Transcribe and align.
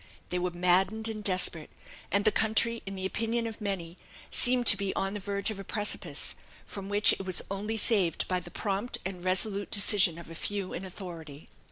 They 0.29 0.39
were 0.39 0.49
maddened 0.49 1.07
and 1.07 1.23
desperate; 1.23 1.69
and 2.11 2.25
the 2.25 2.31
country, 2.31 2.81
in 2.87 2.95
the 2.95 3.05
opinion 3.05 3.45
of 3.45 3.61
many, 3.61 3.99
seemed 4.31 4.65
to 4.65 4.75
be 4.75 4.95
on 4.95 5.13
the 5.13 5.19
verge 5.19 5.51
of 5.51 5.59
a 5.59 5.63
precipice, 5.63 6.33
from 6.65 6.89
which 6.89 7.13
it 7.13 7.23
was 7.23 7.43
only 7.51 7.77
saved 7.77 8.27
by 8.27 8.39
the 8.39 8.49
prompt 8.49 8.97
and 9.05 9.23
resolute 9.23 9.69
decision 9.69 10.17
of 10.17 10.27
a 10.27 10.33
few 10.33 10.73
in 10.73 10.85
authority. 10.85 11.49